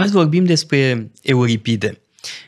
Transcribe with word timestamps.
Azi 0.00 0.12
vorbim 0.12 0.44
despre 0.44 1.10
Euripide. 1.22 2.00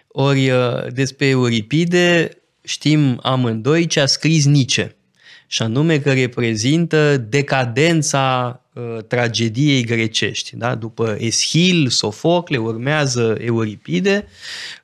Ori 0.09 0.51
despre 0.93 1.27
Euripide 1.27 2.31
știm 2.63 3.19
amândoi 3.22 3.87
ce 3.87 4.01
a 4.01 4.06
scris 4.06 4.44
Nice, 4.44 4.97
și 5.47 5.62
anume 5.62 5.99
că 5.99 6.12
reprezintă 6.12 7.17
decadența 7.17 8.57
uh, 8.73 8.83
tragediei 9.09 9.85
grecești. 9.85 10.57
Da? 10.57 10.75
După 10.75 11.17
Eschil, 11.19 11.89
Sofocle, 11.89 12.57
urmează 12.57 13.37
Euripide. 13.41 14.27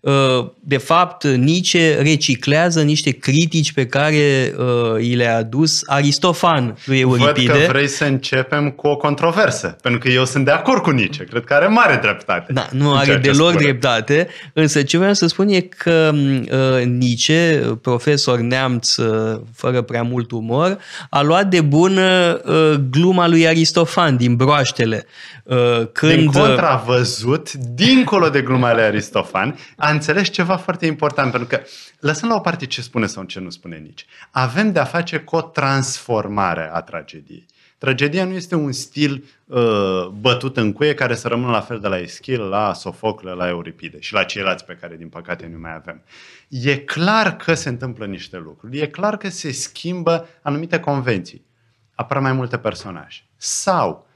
Uh, 0.01 0.13
de 0.61 0.77
fapt, 0.77 1.25
Nice 1.27 1.99
reciclează 2.01 2.83
niște 2.83 3.11
critici 3.11 3.73
pe 3.73 3.87
care 3.87 4.55
uh, 4.59 5.05
i 5.05 5.15
le-a 5.15 5.37
adus 5.37 5.83
Aristofan 5.87 6.77
lui 6.85 7.01
Euripide. 7.01 7.53
Văd 7.53 7.61
că 7.61 7.67
vrei 7.69 7.89
să 7.89 8.05
începem 8.05 8.71
cu 8.71 8.87
o 8.87 8.97
controversă, 8.97 9.77
pentru 9.83 10.01
că 10.01 10.09
eu 10.09 10.25
sunt 10.25 10.45
de 10.45 10.51
acord 10.51 10.83
cu 10.83 10.91
Nice. 10.91 11.25
Cred 11.25 11.45
că 11.45 11.55
are 11.55 11.67
mare 11.67 11.99
dreptate. 12.03 12.53
Da, 12.53 12.69
nu 12.73 12.95
are 12.95 13.17
deloc 13.17 13.49
spune. 13.49 13.65
dreptate, 13.65 14.29
însă 14.53 14.83
ce 14.83 14.99
vreau 14.99 15.15
să 15.15 15.27
spun 15.27 15.49
e 15.49 15.61
că 15.61 16.13
uh, 16.15 16.85
Nice, 16.85 17.61
profesor 17.83 18.39
neamț 18.39 18.97
uh, 18.97 19.41
fără 19.55 19.83
prea 19.83 20.03
mult 20.03 20.31
umor, 20.31 20.79
a 21.11 21.23
luat 21.23 21.49
de 21.49 21.61
bună 21.61 22.41
uh, 22.45 22.75
gluma 22.91 23.29
lui 23.29 23.47
Aristofan 23.47 23.77
din 24.17 24.37
broaștele. 24.37 25.07
Uh, 25.43 25.57
când... 25.93 26.13
Din 26.13 26.31
contra, 26.31 26.71
a 26.71 26.77
văzut, 26.77 27.53
dincolo 27.53 28.29
de 28.29 28.43
gluma 28.43 28.73
lui 28.73 28.83
Aristofan, 28.83 29.59
a 29.77 29.91
înțeles 29.91 30.29
ceva 30.29 30.57
foarte 30.57 30.87
important, 30.87 31.31
pentru 31.31 31.49
că, 31.49 31.63
lăsăm 32.01 32.29
la 32.29 32.35
o 32.35 32.41
parte 32.41 32.67
ce 32.67 32.83
spune 32.83 33.07
sau 33.07 33.25
ce 33.25 33.41
nu 33.41 33.51
spune 33.51 33.77
nici, 33.77 34.07
avem 34.31 34.73
de-a 34.73 34.85
face 34.85 35.19
cu 35.19 35.37
o 35.37 35.41
transformare 35.41 36.71
a 36.73 36.81
tragediei. 36.81 37.47
Tragedia 37.79 38.25
nu 38.25 38.33
este 38.33 38.55
un 38.55 38.73
stil 38.73 39.25
uh, 39.47 40.07
bătut 40.21 40.57
în 40.57 40.73
cuie 40.73 40.95
care 40.95 41.15
să 41.15 41.29
rămână 41.29 41.51
la 41.51 41.61
fel 41.61 41.81
de 41.81 41.89
la 41.89 41.99
Eschil, 41.99 42.41
la 42.41 42.73
Sofocle, 42.73 43.33
la 43.33 43.49
Euripide 43.49 44.01
și 44.01 44.13
la 44.13 44.25
ceilalți 44.25 44.65
pe 44.65 44.79
care, 44.81 44.97
din 44.97 45.09
păcate, 45.09 45.49
nu 45.53 45.59
mai 45.59 45.75
avem. 45.75 46.03
E 46.49 46.77
clar 46.77 47.37
că 47.37 47.55
se 47.55 47.69
întâmplă 47.69 48.07
niște 48.07 48.37
lucruri. 48.37 48.79
E 48.79 48.87
clar 48.87 49.17
că 49.17 49.29
se 49.29 49.53
schimbă 49.53 50.29
anumite 50.43 50.81
convenții. 50.81 51.47
Apar 51.95 52.19
mai 52.19 52.33
multe 52.33 52.59
personaje. 52.59 53.28
Sau 53.41 54.09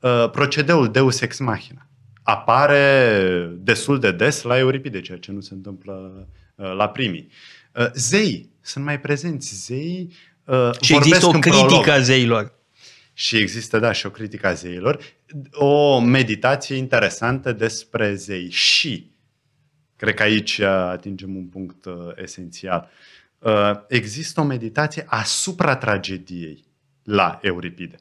uh, 0.00 0.30
procedeul 0.30 0.90
Deus 0.90 1.20
Ex 1.20 1.38
Machina 1.38 1.84
apare 2.22 3.50
destul 3.58 3.98
de 3.98 4.12
des 4.12 4.42
la 4.42 4.58
Euripide, 4.58 5.00
ceea 5.00 5.18
ce 5.18 5.32
nu 5.32 5.40
se 5.40 5.54
întâmplă 5.54 6.26
uh, 6.54 6.72
la 6.76 6.88
primii. 6.88 7.30
Uh, 7.74 7.90
zei 7.92 8.50
sunt 8.60 8.84
mai 8.84 9.00
prezenți. 9.00 9.64
Zei 9.64 10.12
uh, 10.44 10.70
și 10.80 10.94
există 10.94 11.26
o 11.26 11.30
critică 11.30 11.92
a 11.92 11.98
zeilor. 11.98 12.58
Și 13.12 13.36
există, 13.36 13.78
da, 13.78 13.92
și 13.92 14.06
o 14.06 14.10
critică 14.10 14.46
a 14.46 14.52
zeilor. 14.52 14.98
O 15.52 16.00
meditație 16.00 16.76
interesantă 16.76 17.52
despre 17.52 18.14
zei. 18.14 18.50
Și, 18.50 19.10
cred 19.96 20.14
că 20.14 20.22
aici 20.22 20.60
atingem 20.60 21.36
un 21.36 21.44
punct 21.44 21.84
uh, 21.84 21.94
esențial, 22.16 22.90
uh, 23.38 23.72
există 23.88 24.40
o 24.40 24.44
meditație 24.44 25.04
asupra 25.06 25.76
tragediei 25.76 26.64
la 27.02 27.38
Euripide. 27.42 27.96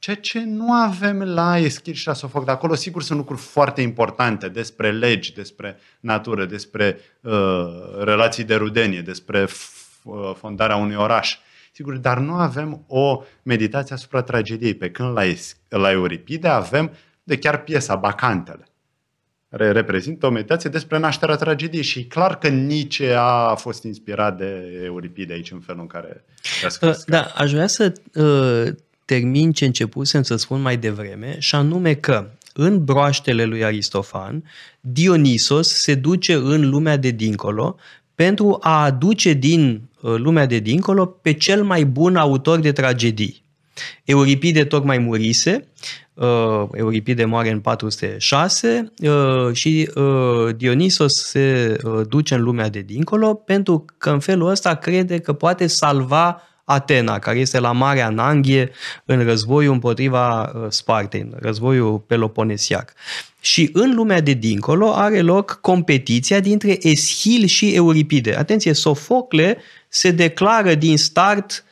Ceea 0.00 0.16
ce 0.16 0.44
nu 0.44 0.72
avem 0.72 1.22
la 1.22 1.58
Eschil 1.58 1.94
și 1.94 2.06
la 2.06 2.12
Sofoc. 2.12 2.44
De 2.44 2.50
acolo, 2.50 2.74
sigur, 2.74 3.02
sunt 3.02 3.18
lucruri 3.18 3.40
foarte 3.40 3.80
importante 3.80 4.48
despre 4.48 4.92
legi, 4.92 5.32
despre 5.32 5.78
natură, 6.00 6.44
despre 6.44 7.00
uh, 7.20 7.32
relații 7.98 8.44
de 8.44 8.54
rudenie, 8.54 9.00
despre 9.00 9.44
f- 9.44 10.02
uh, 10.02 10.32
fondarea 10.36 10.76
unui 10.76 10.94
oraș. 10.94 11.38
Sigur, 11.72 11.96
dar 11.96 12.18
nu 12.18 12.34
avem 12.34 12.84
o 12.86 13.22
meditație 13.42 13.94
asupra 13.94 14.22
tragediei, 14.22 14.74
pe 14.74 14.90
când 14.90 15.12
la, 15.12 15.22
la 15.68 15.90
Euripide 15.90 16.48
avem 16.48 16.90
de 17.22 17.38
chiar 17.38 17.62
piesa 17.62 17.94
Bacantele 17.96 18.64
care 19.50 19.72
reprezintă 19.72 20.26
o 20.26 20.30
meditație 20.30 20.70
despre 20.70 20.98
nașterea 20.98 21.36
tragediei 21.36 21.82
și 21.82 21.98
e 21.98 22.02
clar 22.02 22.38
că 22.38 22.48
Nietzsche 22.48 23.14
a 23.14 23.54
fost 23.54 23.82
inspirat 23.82 24.36
de 24.36 24.80
Euripide 24.84 25.32
aici 25.32 25.50
în 25.50 25.60
felul 25.60 25.80
în 25.80 25.86
care 25.86 26.24
a 26.64 26.68
scris. 26.68 26.98
Uh, 26.98 27.04
da, 27.06 27.32
aș 27.36 27.52
vrea 27.52 27.66
să 27.66 27.92
uh, 28.14 28.72
termin 29.10 29.52
ce 29.52 29.64
începusem 29.64 30.22
să 30.22 30.36
spun 30.36 30.60
mai 30.60 30.76
devreme 30.76 31.36
și 31.38 31.54
anume 31.54 31.94
că 31.94 32.30
în 32.52 32.84
broaștele 32.84 33.44
lui 33.44 33.64
Aristofan, 33.64 34.44
Dionisos 34.80 35.68
se 35.68 35.94
duce 35.94 36.34
în 36.34 36.68
lumea 36.68 36.96
de 36.96 37.10
dincolo 37.10 37.76
pentru 38.14 38.58
a 38.60 38.84
aduce 38.84 39.32
din 39.32 39.80
uh, 40.00 40.14
lumea 40.16 40.46
de 40.46 40.58
dincolo 40.58 41.06
pe 41.06 41.32
cel 41.32 41.64
mai 41.64 41.84
bun 41.84 42.16
autor 42.16 42.58
de 42.58 42.72
tragedii. 42.72 43.42
Euripide 44.04 44.64
tocmai 44.64 44.98
murise, 44.98 45.68
uh, 46.14 46.64
Euripide 46.72 47.24
moare 47.24 47.50
în 47.50 47.60
406 47.60 48.92
uh, 49.02 49.52
și 49.52 49.90
uh, 49.94 50.56
Dionisos 50.56 51.14
se 51.14 51.76
uh, 51.82 52.00
duce 52.08 52.34
în 52.34 52.42
lumea 52.42 52.68
de 52.68 52.80
dincolo 52.80 53.34
pentru 53.34 53.84
că 53.98 54.10
în 54.10 54.20
felul 54.20 54.48
ăsta 54.48 54.74
crede 54.74 55.18
că 55.18 55.32
poate 55.32 55.66
salva 55.66 56.42
Atena, 56.70 57.18
care 57.18 57.38
este 57.38 57.58
la 57.58 57.72
Marea 57.72 58.08
Nanghie 58.08 58.70
în 59.04 59.24
războiul 59.24 59.72
împotriva 59.72 60.42
uh, 60.42 60.66
Spartei, 60.68 61.20
în 61.20 61.32
războiul 61.40 61.98
peloponesiac. 61.98 62.92
Și 63.40 63.70
în 63.72 63.94
lumea 63.94 64.20
de 64.20 64.32
dincolo 64.32 64.92
are 64.94 65.20
loc 65.20 65.58
competiția 65.60 66.40
dintre 66.40 66.78
Eschil 66.88 67.44
și 67.44 67.74
Euripide. 67.74 68.34
Atenție, 68.36 68.72
Sofocle 68.72 69.58
se 69.88 70.10
declară 70.10 70.74
din 70.74 70.98
start 70.98 71.64
Uh, 71.64 71.69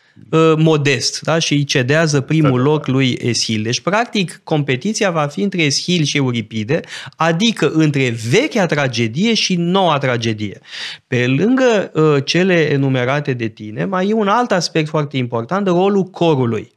modest 0.57 1.21
da? 1.21 1.39
și 1.39 1.53
îi 1.53 1.65
cedează 1.65 2.21
primul 2.21 2.61
loc 2.61 2.87
lui 2.87 3.19
Eschil. 3.23 3.63
Deci, 3.63 3.81
practic, 3.81 4.41
competiția 4.45 5.11
va 5.11 5.27
fi 5.27 5.41
între 5.41 5.63
Eschil 5.63 6.05
și 6.05 6.17
Euripide, 6.17 6.81
adică 7.17 7.71
între 7.75 8.17
vechea 8.31 8.67
tragedie 8.67 9.35
și 9.35 9.55
noua 9.55 9.99
tragedie. 9.99 10.61
Pe 11.07 11.27
lângă 11.27 11.91
uh, 11.95 12.25
cele 12.25 12.71
enumerate 12.73 13.33
de 13.33 13.49
tine, 13.49 13.85
mai 13.85 14.09
e 14.09 14.13
un 14.13 14.29
alt 14.29 14.53
aspect 14.53 14.89
foarte 14.89 15.17
important, 15.17 15.67
rolul 15.67 16.05
corului. 16.05 16.73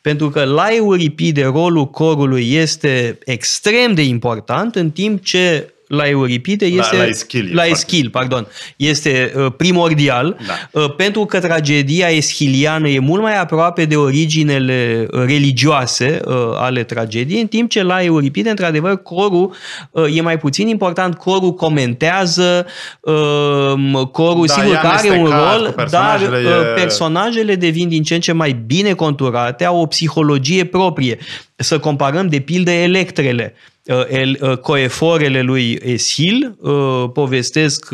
Pentru 0.00 0.30
că 0.30 0.44
la 0.44 0.66
Euripide 0.70 1.44
rolul 1.44 1.86
corului 1.86 2.52
este 2.52 3.18
extrem 3.24 3.94
de 3.94 4.02
important, 4.02 4.74
în 4.74 4.90
timp 4.90 5.24
ce 5.24 5.73
la 5.94 6.08
Euripide 6.08 6.66
este... 6.66 6.96
La, 6.96 7.02
la 7.02 7.08
Eschil. 7.08 7.50
La 7.54 7.66
Eschil, 7.66 8.10
pardon. 8.10 8.46
Este 8.76 9.32
uh, 9.36 9.46
primordial, 9.56 10.36
da. 10.46 10.80
uh, 10.80 10.94
pentru 10.96 11.24
că 11.24 11.40
tragedia 11.40 12.08
eschiliană 12.08 12.88
e 12.88 12.98
mult 12.98 13.22
mai 13.22 13.38
aproape 13.38 13.84
de 13.84 13.96
originele 13.96 15.06
uh, 15.10 15.22
religioase 15.26 16.20
uh, 16.24 16.34
ale 16.54 16.82
tragediei, 16.82 17.40
în 17.40 17.46
timp 17.46 17.70
ce 17.70 17.82
la 17.82 18.02
Euripide, 18.02 18.50
într-adevăr, 18.50 19.02
corul 19.02 19.54
uh, 19.90 20.16
e 20.16 20.20
mai 20.20 20.38
puțin 20.38 20.68
important, 20.68 21.14
corul 21.14 21.54
comentează, 21.54 22.66
uh, 23.00 24.06
corul, 24.12 24.46
da, 24.46 24.52
sigur 24.52 24.74
că 24.74 24.86
are 24.86 25.10
un 25.10 25.24
rol, 25.24 25.74
dar 25.90 26.20
uh, 26.20 26.38
e... 26.38 26.80
personajele 26.80 27.54
devin 27.54 27.88
din 27.88 28.02
ce 28.02 28.14
în 28.14 28.20
ce 28.20 28.32
mai 28.32 28.62
bine 28.66 28.92
conturate, 28.92 29.64
au 29.64 29.80
o 29.80 29.86
psihologie 29.86 30.64
proprie. 30.64 31.18
Să 31.56 31.78
comparăm, 31.78 32.26
de 32.28 32.38
pildă, 32.38 32.70
electrele 32.70 33.54
Uh, 33.54 33.73
el, 33.86 34.38
uh, 34.40 34.56
coeforele 34.56 35.40
lui 35.42 35.78
Eschil 35.82 36.56
uh, 36.60 37.04
povestesc 37.12 37.88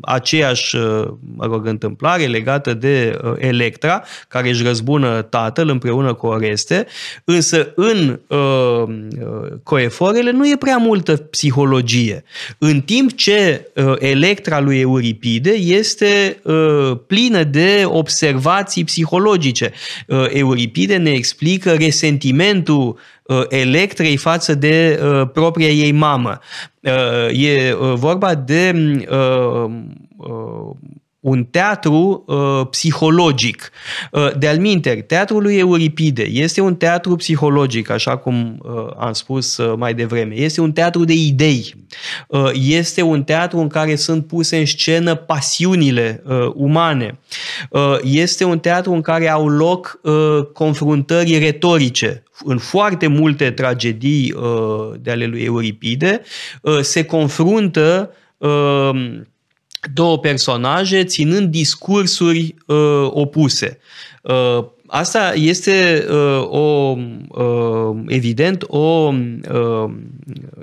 aceeași 0.00 0.76
mă 1.36 1.46
rog, 1.46 1.66
întâmplare 1.66 2.26
legată 2.26 2.74
de 2.74 3.18
Electra, 3.38 4.02
care 4.28 4.48
își 4.48 4.62
răzbună 4.62 5.22
tatăl 5.22 5.68
împreună 5.68 6.14
cu 6.14 6.26
Oreste, 6.26 6.86
însă 7.24 7.72
în 7.74 8.20
coeforele 9.62 10.30
nu 10.30 10.48
e 10.48 10.56
prea 10.58 10.76
multă 10.76 11.16
psihologie. 11.16 12.24
În 12.58 12.80
timp 12.80 13.16
ce 13.16 13.68
Electra 13.98 14.60
lui 14.60 14.80
Euripide 14.80 15.50
este 15.50 16.42
plină 17.06 17.42
de 17.42 17.82
observații 17.84 18.84
psihologice. 18.84 19.72
Euripide 20.28 20.96
ne 20.96 21.10
explică 21.10 21.70
resentimentul 21.70 22.98
Uh, 23.19 23.19
Electrei 23.48 24.16
față 24.16 24.54
de 24.54 25.00
uh, 25.02 25.28
propria 25.32 25.68
ei 25.68 25.92
mamă. 25.92 26.38
Uh, 26.80 27.44
e 27.44 27.74
vorba 27.94 28.34
de 28.34 28.72
un 31.20 31.44
teatru 31.44 32.24
uh, 32.26 32.66
psihologic. 32.70 33.70
Uh, 34.12 34.36
de-al 34.38 34.58
minteri, 34.58 35.02
teatrul 35.02 35.42
lui 35.42 35.58
Euripide 35.58 36.22
este 36.22 36.60
un 36.60 36.74
teatru 36.74 37.16
psihologic, 37.16 37.90
așa 37.90 38.16
cum 38.16 38.60
uh, 38.62 38.72
am 38.98 39.12
spus 39.12 39.56
uh, 39.56 39.74
mai 39.76 39.94
devreme. 39.94 40.34
Este 40.34 40.60
un 40.60 40.72
teatru 40.72 41.04
de 41.04 41.12
idei. 41.12 41.74
Uh, 42.28 42.50
este 42.54 43.02
un 43.02 43.22
teatru 43.22 43.58
în 43.58 43.68
care 43.68 43.96
sunt 43.96 44.26
puse 44.26 44.56
în 44.56 44.66
scenă 44.66 45.14
pasiunile 45.14 46.22
uh, 46.26 46.50
umane. 46.54 47.18
Uh, 47.70 47.98
este 48.02 48.44
un 48.44 48.58
teatru 48.58 48.92
în 48.92 49.00
care 49.00 49.28
au 49.28 49.48
loc 49.48 50.00
uh, 50.02 50.44
confruntări 50.52 51.38
retorice. 51.38 52.22
În 52.44 52.58
foarte 52.58 53.06
multe 53.06 53.50
tragedii 53.50 54.32
uh, 54.32 54.90
de 55.00 55.10
ale 55.10 55.26
lui 55.26 55.42
Euripide 55.42 56.22
uh, 56.62 56.80
se 56.80 57.04
confruntă 57.04 58.14
uh, 58.36 58.90
două 59.94 60.18
personaje 60.18 61.04
ținând 61.04 61.48
discursuri 61.48 62.54
uh, 62.66 62.76
opuse. 63.10 63.78
Uh, 64.22 64.64
asta 64.86 65.32
este 65.34 66.06
uh, 66.10 66.48
o, 66.48 66.96
uh, 67.28 67.96
evident 68.06 68.64
o 68.66 69.12
uh, 69.12 69.90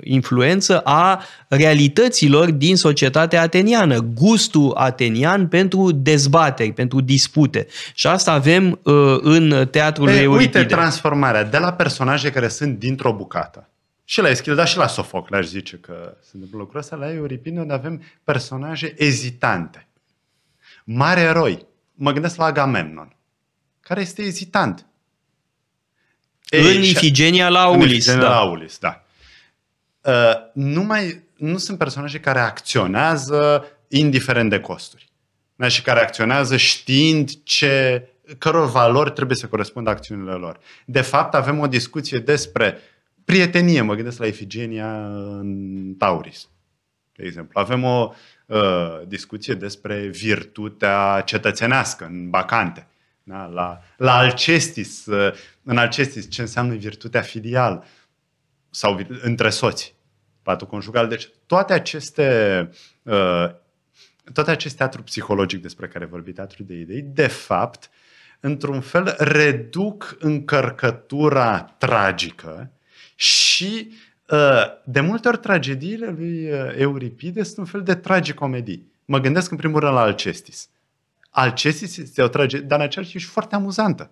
influență 0.02 0.78
a 0.78 1.22
realităților 1.48 2.50
din 2.50 2.76
societatea 2.76 3.42
ateniană, 3.42 3.98
gustul 4.14 4.72
atenian 4.76 5.46
pentru 5.46 5.92
dezbateri, 5.92 6.72
pentru 6.72 7.00
dispute. 7.00 7.66
Și 7.94 8.06
asta 8.06 8.32
avem 8.32 8.78
uh, 8.82 8.94
în 9.20 9.68
teatrul 9.70 10.08
Euripide. 10.08 10.58
Uite 10.58 10.74
transformarea 10.74 11.44
de 11.44 11.58
la 11.58 11.72
personaje 11.72 12.30
care 12.30 12.48
sunt 12.48 12.78
dintr-o 12.78 13.12
bucată 13.12 13.68
și 14.10 14.20
la 14.20 14.28
Eschil, 14.28 14.54
dar 14.54 14.68
și 14.68 14.76
la 14.76 14.86
Sofocle, 14.86 15.36
aș 15.36 15.46
zice 15.46 15.76
că 15.76 16.16
se 16.20 16.30
întâmplă 16.32 16.58
lucrul 16.58 16.80
ăsta. 16.80 16.96
La 16.96 17.12
Euripine, 17.12 17.60
unde 17.60 17.72
avem 17.72 18.02
personaje 18.24 18.94
ezitante. 18.96 19.88
Mare 20.84 21.20
eroi. 21.20 21.66
Mă 21.94 22.12
gândesc 22.12 22.36
la 22.36 22.44
Agamemnon, 22.44 23.16
care 23.80 24.00
este 24.00 24.22
ezitant. 24.22 24.86
Ei, 26.48 26.76
în 26.76 26.82
Ifigenia 26.82 27.48
la 27.48 27.62
Aulis. 27.62 27.82
În 27.82 27.90
Ifigenia 27.90 28.20
da. 28.22 28.28
la 28.28 28.36
Aulis, 28.36 28.78
da. 28.78 29.04
Uh, 30.00 30.34
nu, 30.52 30.82
mai, 30.82 31.22
nu 31.36 31.58
sunt 31.58 31.78
personaje 31.78 32.20
care 32.20 32.40
acționează 32.40 33.64
indiferent 33.88 34.50
de 34.50 34.60
costuri. 34.60 35.08
Da? 35.56 35.68
Și 35.68 35.82
care 35.82 36.00
acționează 36.00 36.56
știind 36.56 37.42
ce, 37.42 38.08
căror 38.38 38.70
valori 38.70 39.12
trebuie 39.12 39.36
să 39.36 39.46
corespundă 39.46 39.90
acțiunile 39.90 40.32
lor. 40.32 40.58
De 40.84 41.00
fapt, 41.00 41.34
avem 41.34 41.58
o 41.58 41.66
discuție 41.66 42.18
despre 42.18 42.74
uh, 42.76 42.96
prietenie, 43.28 43.80
mă 43.82 43.94
gândesc 43.94 44.18
la 44.18 44.26
Efigenia 44.26 45.06
în 45.38 45.94
Tauris, 45.98 46.48
de 47.16 47.24
exemplu. 47.24 47.60
Avem 47.60 47.84
o 47.84 48.12
uh, 48.46 49.00
discuție 49.06 49.54
despre 49.54 50.06
virtutea 50.06 51.22
cetățenească 51.24 52.04
în 52.04 52.30
Bacante. 52.30 52.86
Da? 53.22 53.46
La, 53.46 53.80
la 53.96 54.16
Alcestis, 54.16 55.06
uh, 55.06 55.34
în 55.62 55.76
Alcestis, 55.76 56.30
ce 56.30 56.40
înseamnă 56.40 56.74
virtutea 56.74 57.20
filială 57.20 57.84
sau 58.70 59.00
între 59.22 59.50
soți, 59.50 59.94
patul 60.42 60.66
conjugal. 60.66 61.08
Deci 61.08 61.28
toate 61.46 61.72
aceste 61.72 62.70
uh, 63.02 63.50
toate 64.32 64.50
acest 64.50 64.76
teatru 64.76 65.02
psihologic 65.02 65.62
despre 65.62 65.88
care 65.88 66.04
vorbi, 66.04 66.32
teatru 66.32 66.62
de 66.62 66.74
idei, 66.74 67.02
de 67.02 67.26
fapt, 67.26 67.90
într-un 68.40 68.80
fel, 68.80 69.14
reduc 69.18 70.16
încărcătura 70.18 71.60
tragică 71.62 72.72
și 73.58 73.92
uh, 74.28 74.62
de 74.84 75.00
multe 75.00 75.28
ori 75.28 75.38
tragediile 75.38 76.14
lui 76.16 76.52
uh, 76.52 76.74
Euripide 76.76 77.42
sunt 77.42 77.56
un 77.56 77.64
fel 77.64 77.82
de 77.82 77.94
tragicomedii. 77.94 78.92
Mă 79.04 79.18
gândesc 79.18 79.50
în 79.50 79.56
primul 79.56 79.80
rând 79.80 79.92
la 79.92 80.00
Alcestis. 80.00 80.68
Alcestis 81.30 81.96
este 81.96 82.22
o 82.22 82.28
tragedie, 82.28 82.66
dar 82.66 82.78
în 82.78 82.84
același 82.84 83.10
timp 83.10 83.22
și 83.22 83.28
foarte 83.28 83.54
amuzantă. 83.54 84.10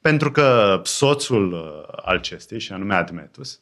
Pentru 0.00 0.30
că 0.30 0.80
soțul 0.84 1.52
uh, 1.52 1.98
Alcestei, 2.04 2.60
și 2.60 2.72
anume 2.72 2.94
Admetus, 2.94 3.60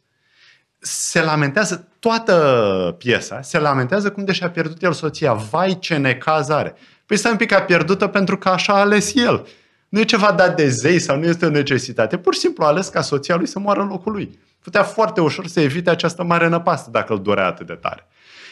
se 0.78 1.22
lamentează, 1.22 1.88
toată 1.98 2.94
piesa 2.98 3.42
se 3.42 3.58
lamentează 3.58 4.10
cum 4.10 4.24
deși 4.24 4.44
a 4.44 4.50
pierdut 4.50 4.82
el 4.82 4.92
soția. 4.92 5.32
Vai 5.32 5.78
ce 5.78 5.96
necaz 5.96 6.48
are. 6.48 6.74
Păi 7.06 7.16
stai 7.16 7.30
un 7.30 7.36
pic, 7.36 7.52
a 7.52 7.62
pierdut-o 7.62 8.08
pentru 8.08 8.38
că 8.38 8.48
așa 8.48 8.72
a 8.72 8.80
ales 8.80 9.14
el. 9.14 9.46
Nu 9.92 10.00
e 10.00 10.04
ceva 10.04 10.32
dat 10.32 10.56
de 10.56 10.68
zei 10.68 10.98
sau 10.98 11.18
nu 11.18 11.26
este 11.26 11.46
o 11.46 11.48
necesitate. 11.48 12.18
Pur 12.18 12.34
și 12.34 12.40
simplu 12.40 12.64
a 12.64 12.66
ales 12.66 12.88
ca 12.88 13.00
soția 13.00 13.36
lui 13.36 13.46
să 13.46 13.58
moară 13.58 13.80
în 13.80 13.88
locul 13.88 14.12
lui. 14.12 14.38
Putea 14.62 14.82
foarte 14.82 15.20
ușor 15.20 15.46
să 15.46 15.60
evite 15.60 15.90
această 15.90 16.22
mare 16.22 16.48
năpastă 16.48 16.90
dacă 16.90 17.12
îl 17.12 17.22
dorea 17.22 17.46
atât 17.46 17.66
de 17.66 17.72
tare. 17.72 18.06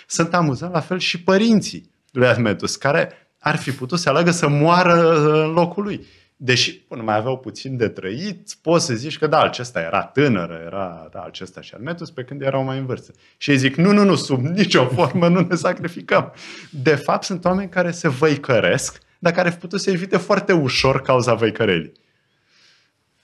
Sunt 0.07 0.35
amuzat 0.35 0.73
la 0.73 0.81
fel 0.81 0.99
și 0.99 1.23
părinții 1.23 1.91
lui 2.13 2.27
Admetus, 2.27 2.77
care 2.77 3.13
ar 3.39 3.57
fi 3.57 3.73
putut 3.73 3.99
să 3.99 4.09
aleagă 4.09 4.31
să 4.31 4.49
moară 4.49 5.13
în 5.45 5.53
locul 5.53 5.83
lui. 5.83 6.07
Deși 6.37 6.75
până 6.75 7.03
mai 7.03 7.17
aveau 7.17 7.39
puțin 7.39 7.77
de 7.77 7.89
trăit, 7.89 8.57
poți 8.63 8.87
să 8.87 8.95
zici 8.95 9.19
că 9.19 9.27
da, 9.27 9.43
acesta 9.43 9.81
era 9.81 10.03
tânără, 10.03 10.63
era 10.67 11.09
da, 11.13 11.21
acesta 11.21 11.61
și 11.61 11.75
Admetus, 11.75 12.11
pe 12.11 12.25
când 12.25 12.43
erau 12.43 12.65
mai 12.65 12.79
în 12.79 12.87
vârstă. 12.87 13.13
Și 13.37 13.51
ei 13.51 13.57
zic, 13.57 13.77
nu, 13.77 13.93
nu, 13.93 14.05
nu, 14.05 14.15
sub 14.15 14.45
nicio 14.45 14.85
formă 14.87 15.29
nu 15.29 15.41
ne 15.41 15.55
sacrificăm. 15.55 16.33
De 16.71 16.95
fapt, 16.95 17.25
sunt 17.25 17.45
oameni 17.45 17.69
care 17.69 17.91
se 17.91 18.09
văicăresc 18.09 19.09
dar 19.23 19.33
care 19.33 19.47
ar 19.49 19.55
fi 19.55 19.61
putut 19.61 19.81
să 19.81 19.91
evite 19.91 20.17
foarte 20.17 20.53
ușor 20.53 21.03
cauza 21.03 21.35
văicărelii. 21.35 21.93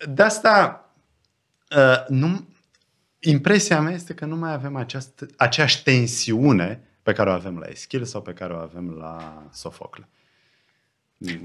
De 0.09 0.23
asta, 0.23 0.85
uh, 1.77 2.07
nu, 2.09 2.49
impresia 3.19 3.81
mea 3.81 3.93
este 3.93 4.15
că 4.15 4.25
nu 4.25 4.37
mai 4.37 4.53
avem 4.53 4.77
această, 4.77 5.27
aceeași 5.37 5.83
tensiune 5.83 6.83
pe 7.03 7.13
care 7.13 7.31
o 7.31 7.33
avem 7.33 7.59
la 7.59 7.67
Eschil 7.67 8.05
sau 8.05 8.23
pe 8.23 8.33
care 8.33 8.53
o 8.53 8.57
avem 8.57 8.91
la 8.91 9.47
Sofocle. 9.53 10.09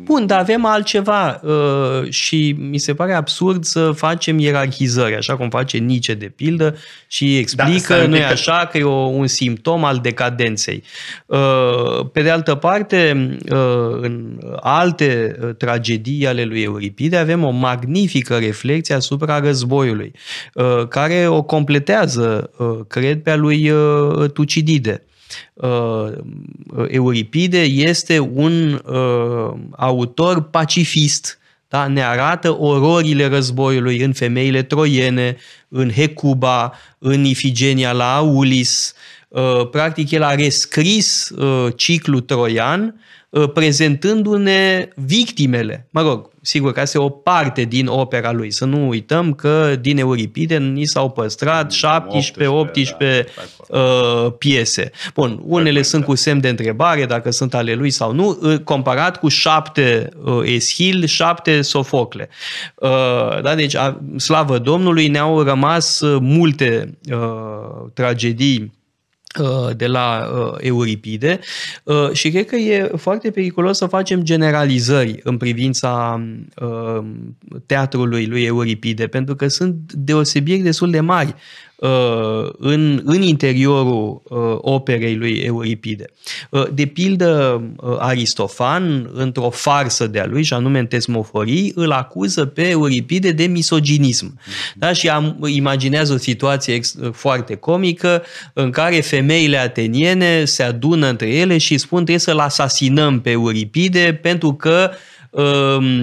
Bun, 0.03 0.25
dar 0.25 0.39
avem 0.39 0.65
altceva 0.65 1.41
uh, 1.43 2.09
și 2.09 2.55
mi 2.59 2.77
se 2.77 2.93
pare 2.93 3.13
absurd 3.13 3.63
să 3.63 3.91
facem 3.91 4.39
ierarhizări, 4.39 5.15
așa 5.15 5.37
cum 5.37 5.49
face 5.49 5.77
Nice 5.77 6.13
de 6.13 6.25
pildă 6.25 6.75
și 7.07 7.37
explică, 7.37 7.95
da, 7.95 8.07
nu 8.07 8.15
e 8.15 8.23
așa, 8.23 8.67
că 8.71 8.77
e 8.77 8.83
o, 8.83 8.91
un 8.91 9.27
simptom 9.27 9.83
al 9.83 9.97
decadenței. 9.97 10.83
Uh, 11.25 12.09
pe 12.11 12.21
de 12.21 12.29
altă 12.29 12.55
parte, 12.55 13.29
uh, 13.51 13.97
în 14.01 14.39
alte 14.59 15.37
uh, 15.41 15.55
tragedii 15.55 16.27
ale 16.27 16.43
lui 16.43 16.61
Euripide 16.61 17.17
avem 17.17 17.43
o 17.43 17.49
magnifică 17.49 18.37
reflexie 18.37 18.95
asupra 18.95 19.39
războiului, 19.39 20.11
uh, 20.53 20.87
care 20.87 21.27
o 21.27 21.41
completează, 21.41 22.51
uh, 22.57 22.79
cred, 22.87 23.21
pe 23.21 23.29
a 23.29 23.35
lui 23.35 23.69
uh, 23.69 24.29
Tucidide. 24.31 25.03
Uh, 25.53 26.11
Euripide 26.87 27.61
este 27.61 28.19
un 28.19 28.81
uh, 28.85 29.53
autor 29.71 30.41
pacifist, 30.41 31.39
da? 31.67 31.87
ne 31.87 32.03
arată 32.03 32.59
ororile 32.59 33.27
războiului 33.27 33.99
în 33.99 34.13
femeile 34.13 34.63
troiene, 34.63 35.37
în 35.67 35.91
Hecuba, 35.91 36.73
în 36.97 37.23
Ifigenia 37.23 37.91
la 37.91 38.15
Aulis. 38.15 38.93
Uh, 39.27 39.69
practic, 39.69 40.11
el 40.11 40.23
a 40.23 40.35
rescris 40.35 41.29
uh, 41.29 41.73
ciclul 41.75 42.21
troian 42.21 42.81
uh, 42.83 42.93
prezentându-ne 43.53 44.87
victimele. 44.95 45.87
Mă 45.89 46.01
rog, 46.01 46.29
sigur 46.41 46.71
că 46.71 46.79
asta 46.79 46.97
e 46.97 47.01
o 47.01 47.09
parte 47.09 47.63
din 47.63 47.87
opera 47.87 48.31
lui. 48.31 48.51
Să 48.51 48.65
nu 48.65 48.87
uităm 48.87 49.33
că 49.33 49.75
din 49.81 49.97
Euripide 49.97 50.57
ni 50.57 50.85
s-au 50.85 51.09
păstrat 51.09 51.73
17-18 51.73 51.75
da, 52.99 53.77
uh, 53.77 54.33
piese. 54.37 54.91
Bun, 55.13 55.41
unele 55.45 55.81
sunt 55.81 56.05
cu 56.05 56.15
semn 56.15 56.41
de 56.41 56.49
întrebare 56.49 57.05
dacă 57.05 57.31
sunt 57.31 57.53
ale 57.53 57.73
lui 57.73 57.89
sau 57.89 58.13
nu, 58.13 58.39
uh, 58.41 58.57
comparat 58.57 59.19
cu 59.19 59.27
șapte 59.27 60.09
uh, 60.23 60.41
Eschil, 60.43 61.05
șapte 61.05 61.61
Sofocle. 61.61 62.29
Uh, 62.75 63.41
da, 63.41 63.55
deci, 63.55 63.75
a, 63.75 64.01
slavă 64.17 64.57
Domnului, 64.57 65.07
ne-au 65.07 65.41
rămas 65.41 65.99
uh, 65.99 66.17
multe 66.21 66.97
uh, 67.11 67.89
tragedii 67.93 68.59
Uh, 68.61 68.80
de 69.75 69.87
la 69.87 70.31
uh, 70.33 70.55
Euripide. 70.59 71.39
Uh, 71.83 72.11
și 72.11 72.29
cred 72.29 72.45
că 72.45 72.55
e 72.55 72.91
foarte 72.97 73.31
periculos 73.31 73.77
să 73.77 73.85
facem 73.85 74.21
generalizări 74.23 75.19
în 75.23 75.37
privința 75.37 76.23
uh, 76.61 77.03
teatrului 77.65 78.25
lui 78.25 78.43
Euripide, 78.43 79.07
pentru 79.07 79.35
că 79.35 79.47
sunt 79.47 79.93
deosebiri 79.93 80.59
destul 80.59 80.91
de 80.91 80.99
mari. 80.99 81.27
Uh, 81.27 81.70
în, 82.57 83.01
în 83.03 83.21
interiorul 83.21 84.21
uh, 84.23 84.37
operei 84.57 85.15
lui 85.15 85.37
Euripide. 85.37 86.05
Uh, 86.49 86.63
de 86.73 86.85
pildă, 86.85 87.61
Aristofan, 87.99 89.09
într-o 89.13 89.49
farsă 89.49 90.07
de-a 90.07 90.25
lui, 90.25 90.43
și 90.43 90.53
anume 90.53 90.79
în 90.79 90.85
Tesmoforii, 90.85 91.71
îl 91.75 91.91
acuză 91.91 92.45
pe 92.45 92.69
Euripide 92.69 93.31
de 93.31 93.45
misoginism. 93.45 94.39
Da? 94.75 94.93
Și 94.93 95.09
am, 95.09 95.37
imaginează 95.45 96.13
o 96.13 96.17
situație 96.17 96.73
ex, 96.73 96.95
foarte 97.11 97.55
comică 97.55 98.23
în 98.53 98.69
care 98.69 99.01
femeile 99.01 99.57
ateniene 99.57 100.45
se 100.45 100.63
adună 100.63 101.07
între 101.07 101.29
ele 101.29 101.57
și 101.57 101.77
spun 101.77 101.97
trebuie 101.97 102.17
să-l 102.17 102.39
asasinăm 102.39 103.19
pe 103.19 103.29
Euripide 103.29 104.19
pentru 104.21 104.53
că 104.53 104.89
uh, 104.91 104.97
Um, 104.97 105.20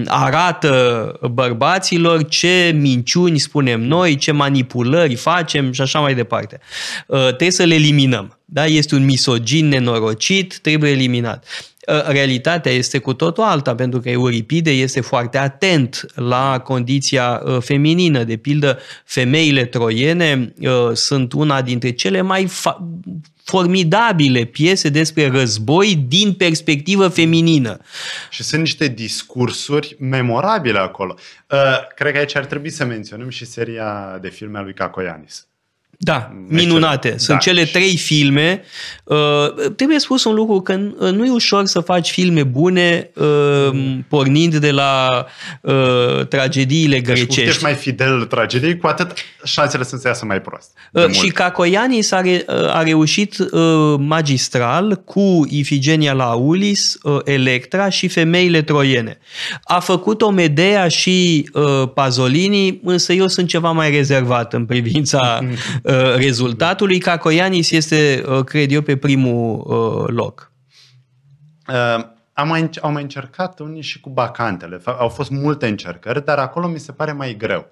arată 0.06 1.12
bărbaților 1.32 2.28
ce 2.28 2.76
minciuni 2.78 3.38
spunem 3.38 3.82
noi, 3.82 4.16
ce 4.16 4.32
manipulări 4.32 5.14
facem 5.14 5.72
și 5.72 5.80
așa 5.80 6.00
mai 6.00 6.14
departe. 6.14 6.60
Uh, 7.06 7.26
trebuie 7.26 7.50
să 7.50 7.64
le 7.64 7.74
eliminăm. 7.74 8.38
Da? 8.44 8.66
Este 8.66 8.94
un 8.94 9.04
misogin 9.04 9.68
nenorocit, 9.68 10.58
trebuie 10.58 10.90
eliminat 10.90 11.44
uh, 11.88 12.06
realitatea 12.06 12.72
este 12.72 12.98
cu 12.98 13.12
totul 13.12 13.44
alta, 13.44 13.74
pentru 13.74 14.00
că 14.00 14.10
Euripide 14.10 14.70
este 14.70 15.00
foarte 15.00 15.38
atent 15.38 16.06
la 16.14 16.58
condiția 16.58 17.42
uh, 17.44 17.56
feminină. 17.60 18.24
De 18.24 18.36
pildă, 18.36 18.78
femeile 19.04 19.64
troiene 19.64 20.52
sunt 20.92 21.32
una 21.32 21.62
dintre 21.62 21.90
cele 21.90 22.20
mai 22.20 22.48
fa- 22.48 22.76
formidabile 23.48 24.44
piese 24.44 24.88
despre 24.88 25.28
război 25.28 26.04
din 26.08 26.32
perspectivă 26.32 27.08
feminină. 27.08 27.78
Și 28.30 28.42
sunt 28.42 28.60
niște 28.60 28.88
discursuri 28.88 29.96
memorabile 29.98 30.78
acolo. 30.78 31.14
Uh, 31.50 31.58
cred 31.94 32.12
că 32.12 32.18
aici 32.18 32.36
ar 32.36 32.44
trebui 32.44 32.70
să 32.70 32.84
menționăm 32.84 33.28
și 33.28 33.44
seria 33.44 34.18
de 34.20 34.28
filme 34.28 34.58
a 34.58 34.62
lui 34.62 34.74
Cacoianis. 34.74 35.47
Da, 36.00 36.32
minunate. 36.48 37.14
Sunt 37.16 37.28
da. 37.28 37.36
cele 37.36 37.64
trei 37.64 37.96
filme. 37.96 38.62
Uh, 39.04 39.16
trebuie 39.76 39.98
spus 39.98 40.24
un 40.24 40.34
lucru, 40.34 40.60
că 40.60 40.80
uh, 40.98 41.10
nu 41.10 41.24
e 41.24 41.30
ușor 41.30 41.66
să 41.66 41.80
faci 41.80 42.10
filme 42.10 42.42
bune 42.42 43.10
uh, 43.14 43.96
pornind 44.08 44.56
de 44.56 44.70
la 44.70 45.26
uh, 45.60 46.26
tragediile 46.28 47.00
grecești. 47.00 47.34
Deci, 47.34 47.46
ești 47.46 47.62
mai 47.62 47.74
fidel 47.74 48.24
tragediei, 48.24 48.76
cu 48.76 48.86
atât 48.86 49.12
șansele 49.44 49.82
sunt 49.82 50.00
să 50.00 50.08
iasă 50.08 50.24
mai 50.24 50.40
prost. 50.40 50.70
Uh, 50.92 51.10
și 51.10 51.26
Cacoianis 51.26 52.10
a, 52.10 52.20
re, 52.20 52.44
uh, 52.48 52.74
a 52.74 52.82
reușit 52.82 53.38
uh, 53.38 53.94
magistral 53.98 55.02
cu 55.04 55.46
Ifigenia 55.48 56.12
la 56.12 56.24
Aulis, 56.24 56.98
uh, 57.02 57.18
Electra 57.24 57.88
și 57.88 58.08
Femeile 58.08 58.62
Troiene. 58.62 59.18
A 59.62 59.80
făcut 59.80 60.22
o 60.22 60.30
Medea 60.30 60.88
și 60.88 61.48
uh, 61.52 61.90
Pazolini, 61.94 62.80
însă 62.84 63.12
eu 63.12 63.26
sunt 63.26 63.48
ceva 63.48 63.70
mai 63.70 63.90
rezervat 63.90 64.52
în 64.52 64.66
privința 64.66 65.40
Uh, 65.87 65.87
rezultatului. 66.16 66.98
Cacoianis 66.98 67.70
este, 67.70 68.24
uh, 68.28 68.44
cred 68.44 68.72
eu, 68.72 68.82
pe 68.82 68.96
primul 68.96 69.64
uh, 69.66 70.08
loc. 70.08 70.52
Uh, 71.68 72.04
am 72.32 72.48
mai, 72.48 72.70
au 72.80 72.92
mai 72.92 73.02
încercat 73.02 73.58
unii 73.58 73.82
și 73.82 74.00
cu 74.00 74.10
bacantele. 74.10 74.80
Au 74.84 75.08
fost 75.08 75.30
multe 75.30 75.66
încercări, 75.66 76.24
dar 76.24 76.38
acolo 76.38 76.68
mi 76.68 76.78
se 76.78 76.92
pare 76.92 77.12
mai 77.12 77.36
greu. 77.36 77.66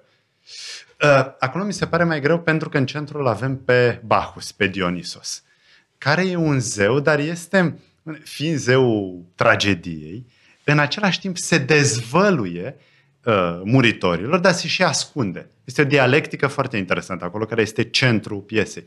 Uh, 1.03 1.25
acolo 1.39 1.63
mi 1.63 1.73
se 1.73 1.87
pare 1.87 2.03
mai 2.03 2.21
greu 2.21 2.39
pentru 2.39 2.69
că 2.69 2.77
în 2.77 2.85
centrul 2.85 3.27
avem 3.27 3.57
pe 3.57 4.01
Bacchus, 4.05 4.51
pe 4.51 4.67
Dionisos, 4.67 5.43
care 5.97 6.27
e 6.27 6.35
un 6.35 6.59
zeu, 6.59 6.99
dar 6.99 7.19
este, 7.19 7.79
fiind 8.23 8.57
zeu 8.57 9.15
tragediei, 9.35 10.25
în 10.63 10.79
același 10.79 11.19
timp 11.19 11.37
se 11.37 11.57
dezvăluie 11.57 12.75
uh, 12.77 12.81
muritorilor, 13.63 14.39
dar 14.39 14.53
se 14.53 14.67
și 14.67 14.83
ascunde. 14.83 15.49
Este 15.63 15.81
o 15.81 15.85
dialectică 15.85 16.47
foarte 16.47 16.77
interesantă 16.77 17.25
acolo, 17.25 17.45
care 17.45 17.61
este 17.61 17.83
centrul 17.83 18.39
piesei. 18.39 18.83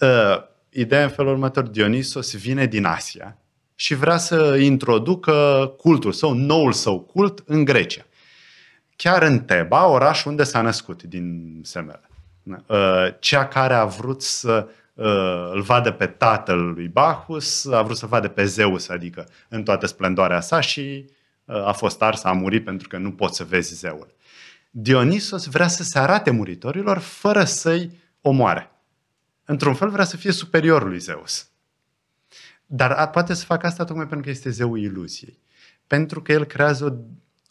Uh, 0.00 0.42
ideea 0.70 1.02
în 1.02 1.08
felul 1.08 1.32
următor, 1.32 1.62
Dionisos 1.62 2.36
vine 2.36 2.66
din 2.66 2.84
Asia 2.84 3.38
și 3.74 3.94
vrea 3.94 4.16
să 4.16 4.56
introducă 4.60 5.34
cultul 5.76 6.12
său, 6.12 6.32
noul 6.32 6.72
său 6.72 7.00
cult 7.00 7.42
în 7.46 7.64
Grecia. 7.64 8.06
Chiar 8.96 9.22
în 9.22 9.40
Teba, 9.40 9.86
oraș 9.86 10.24
unde 10.24 10.42
s-a 10.42 10.60
născut 10.60 11.02
din 11.02 11.58
semele. 11.64 12.10
Uh, 12.42 13.06
cea 13.18 13.46
care 13.46 13.74
a 13.74 13.84
vrut 13.84 14.22
să 14.22 14.68
uh, 14.94 15.50
îl 15.52 15.60
vadă 15.60 15.92
pe 15.92 16.06
tatăl 16.06 16.58
lui 16.58 16.88
Bacchus, 16.88 17.66
a 17.66 17.82
vrut 17.82 17.96
să 17.96 18.06
vadă 18.06 18.28
pe 18.28 18.44
Zeus, 18.44 18.88
adică 18.88 19.28
în 19.48 19.62
toată 19.62 19.86
splendoarea 19.86 20.40
sa 20.40 20.60
și 20.60 21.04
uh, 21.04 21.16
a 21.48 21.72
fost 21.72 22.02
ars, 22.02 22.24
a 22.24 22.32
murit 22.32 22.64
pentru 22.64 22.88
că 22.88 22.98
nu 22.98 23.12
poți 23.12 23.36
să 23.36 23.44
vezi 23.44 23.74
zeul. 23.74 24.14
Dionisos 24.70 25.46
vrea 25.46 25.68
să 25.68 25.82
se 25.82 25.98
arate 25.98 26.30
muritorilor 26.30 26.98
fără 26.98 27.44
să-i 27.44 27.90
omoare. 28.20 28.70
Într-un 29.44 29.74
fel 29.74 29.90
vrea 29.90 30.04
să 30.04 30.16
fie 30.16 30.32
superior 30.32 30.88
lui 30.88 30.98
Zeus. 30.98 31.48
Dar 32.66 33.10
poate 33.10 33.34
să 33.34 33.44
facă 33.44 33.66
asta 33.66 33.84
tocmai 33.84 34.06
pentru 34.06 34.24
că 34.24 34.30
este 34.30 34.50
zeul 34.50 34.78
iluziei. 34.78 35.38
Pentru 35.86 36.22
că 36.22 36.32
el 36.32 36.44
creează 36.44 36.84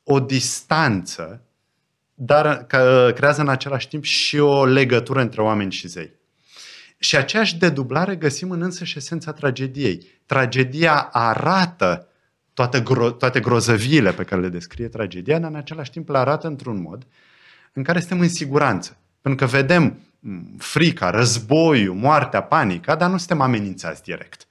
o, 0.04 0.14
o 0.14 0.20
distanță, 0.20 1.42
dar 2.14 2.66
că, 2.66 3.12
creează 3.16 3.42
în 3.42 3.50
același 3.50 3.88
timp 3.88 4.04
și 4.04 4.38
o 4.38 4.66
legătură 4.66 5.22
între 5.22 5.42
oameni 5.42 5.72
și 5.72 5.88
zei. 5.88 6.12
Și 6.98 7.16
aceeași 7.16 7.58
dedublare 7.58 8.16
găsim 8.16 8.52
în 8.52 8.62
însăși 8.62 8.98
esența 8.98 9.34
tragediei. 9.34 10.08
Tragedia 10.26 11.10
arată 11.12 12.08
toate, 12.58 12.82
gro- 12.82 13.18
toate 13.18 13.40
grozăviile 13.40 14.14
pe 14.14 14.24
care 14.24 14.42
le 14.42 14.50
descrie 14.50 14.88
tragedia, 14.88 15.40
dar 15.40 15.50
în 15.50 15.56
același 15.56 15.92
timp 15.92 16.10
le 16.10 16.18
arată 16.18 16.48
într-un 16.48 16.82
mod 16.82 17.08
în 17.74 17.84
care 17.84 18.00
suntem 18.00 18.20
în 18.20 18.30
siguranță. 18.30 18.98
Pentru 19.22 19.46
că 19.46 19.52
vedem 19.52 20.00
mm, 20.20 20.56
frica, 20.58 21.10
războiul, 21.10 21.96
moartea, 21.96 22.42
panica, 22.42 22.96
dar 22.96 23.10
nu 23.10 23.18
suntem 23.18 23.42
amenințați 23.42 24.04
direct. 24.04 24.48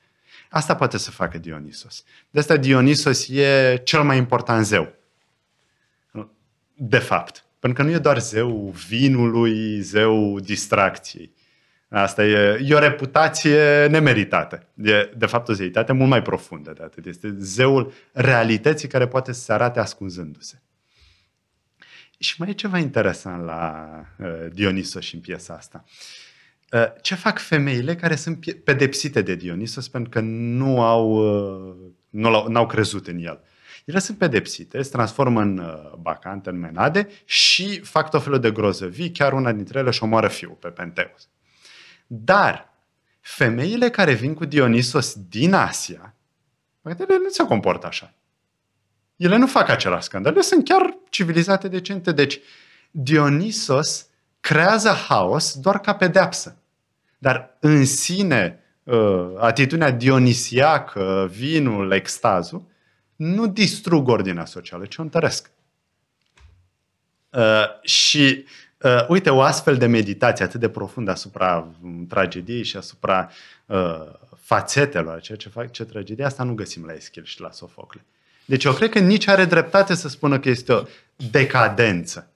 Asta 0.50 0.76
poate 0.76 0.98
să 0.98 1.10
facă 1.10 1.38
Dionisos. 1.38 2.04
De 2.30 2.38
asta 2.38 2.56
Dionisos 2.56 3.28
e 3.28 3.80
cel 3.84 4.02
mai 4.02 4.16
important 4.16 4.66
zeu. 4.66 4.92
De 6.74 6.98
fapt. 6.98 7.44
Pentru 7.58 7.82
că 7.82 7.88
nu 7.88 7.94
e 7.94 7.98
doar 7.98 8.20
zeu 8.20 8.74
vinului, 8.88 9.80
zeu 9.80 10.40
distracției. 10.40 11.34
Asta 12.00 12.24
e, 12.24 12.60
e 12.64 12.74
o 12.74 12.78
reputație 12.78 13.86
nemeritată. 13.86 14.66
E, 14.82 15.10
de 15.16 15.26
fapt, 15.26 15.48
o 15.48 15.52
zeitate 15.52 15.92
mult 15.92 16.08
mai 16.08 16.22
profundă 16.22 16.72
de 16.72 16.82
atât. 16.82 17.06
Este 17.06 17.34
zeul 17.38 17.92
realității 18.12 18.88
care 18.88 19.06
poate 19.06 19.32
să 19.32 19.40
se 19.40 19.52
arate 19.52 19.80
ascunzându-se. 19.80 20.62
Și 22.18 22.34
mai 22.38 22.48
e 22.48 22.52
ceva 22.52 22.78
interesant 22.78 23.44
la 23.44 23.88
uh, 24.18 24.26
Dionisos 24.52 25.04
și 25.04 25.14
în 25.14 25.20
piesa 25.20 25.54
asta. 25.54 25.84
Uh, 26.72 26.84
ce 27.00 27.14
fac 27.14 27.38
femeile 27.38 27.94
care 27.94 28.14
sunt 28.14 28.52
pedepsite 28.64 29.22
de 29.22 29.34
Dionisos 29.34 29.88
pentru 29.88 30.10
că 30.10 30.20
nu 30.20 30.82
au, 30.82 31.10
uh, 31.10 31.74
nu 32.10 32.28
au, 32.28 32.48
n-au 32.48 32.66
crezut 32.66 33.06
în 33.06 33.18
el? 33.18 33.40
Ele 33.84 33.98
sunt 33.98 34.18
pedepsite, 34.18 34.82
se 34.82 34.90
transformă 34.90 35.40
în 35.40 35.58
uh, 35.58 35.92
bacante, 36.00 36.50
în 36.50 36.58
menade 36.58 37.08
și 37.24 37.80
fac 37.80 38.10
tot 38.10 38.22
felul 38.22 38.40
de 38.40 38.50
grozăvii, 38.50 39.10
chiar 39.10 39.32
una 39.32 39.52
dintre 39.52 39.78
ele 39.78 39.90
și 39.90 40.02
omoară 40.02 40.28
fiul 40.28 40.56
pe 40.60 40.68
Penteus. 40.68 41.28
Dar 42.06 42.72
femeile 43.20 43.90
care 43.90 44.12
vin 44.12 44.34
cu 44.34 44.44
Dionisos 44.44 45.16
din 45.28 45.54
Asia, 45.54 46.14
ele 46.82 47.18
nu 47.22 47.28
se 47.28 47.44
comportă 47.44 47.86
așa. 47.86 48.14
Ele 49.16 49.36
nu 49.36 49.46
fac 49.46 49.68
același 49.68 50.04
scandal, 50.04 50.32
ele 50.32 50.42
sunt 50.42 50.64
chiar 50.64 50.96
civilizate 51.10 51.68
decente. 51.68 52.12
Deci 52.12 52.40
Dionisos 52.90 54.06
creează 54.40 54.90
haos 54.90 55.58
doar 55.58 55.80
ca 55.80 55.94
pedeapsă. 55.94 56.56
Dar 57.18 57.56
în 57.60 57.84
sine, 57.84 58.60
uh, 58.82 59.32
atitudinea 59.38 59.90
dionisiacă, 59.90 61.30
vinul, 61.32 61.92
extazul, 61.92 62.66
nu 63.16 63.46
distrug 63.46 64.08
ordinea 64.08 64.44
socială, 64.44 64.86
ci 64.86 64.96
o 64.96 65.02
întăresc. 65.02 65.50
Uh, 67.30 67.82
și 67.82 68.44
Uh, 68.86 69.06
uite, 69.08 69.30
o 69.30 69.40
astfel 69.40 69.76
de 69.76 69.86
meditație 69.86 70.44
atât 70.44 70.60
de 70.60 70.68
profundă 70.68 71.10
asupra 71.10 71.68
um, 71.82 72.06
tragediei 72.06 72.62
și 72.62 72.76
asupra 72.76 73.30
uh, 73.66 74.02
fațetelor, 74.40 75.20
ceea 75.20 75.38
ce 75.38 75.48
fac 75.48 75.70
ce 75.70 75.84
tragedie, 75.84 76.24
asta 76.24 76.42
nu 76.42 76.54
găsim 76.54 76.84
la 76.84 76.92
Eschil 76.92 77.24
și 77.24 77.40
la 77.40 77.50
Sofocle. 77.50 78.04
Deci 78.44 78.64
eu 78.64 78.72
cred 78.72 78.90
că 78.90 78.98
nici 78.98 79.26
are 79.26 79.44
dreptate 79.44 79.94
să 79.94 80.08
spună 80.08 80.38
că 80.38 80.48
este 80.48 80.72
o 80.72 80.82
decadență. 81.30 82.30